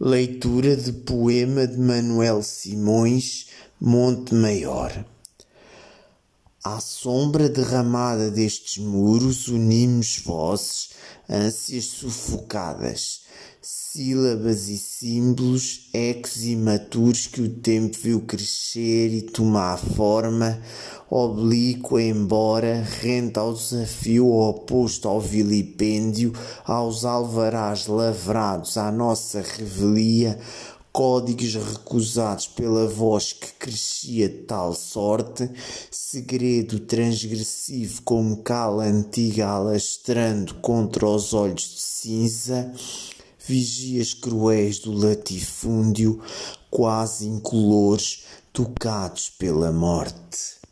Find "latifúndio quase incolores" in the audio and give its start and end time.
44.92-48.22